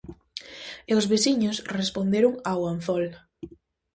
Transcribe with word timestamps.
E 0.91 0.93
os 0.99 1.05
veciños 1.13 1.57
responderon 1.79 2.33
ao 2.51 2.61
anzol. 2.73 3.05